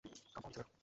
কাম 0.33 0.43
on, 0.45 0.51
ছেলেরা। 0.53 0.71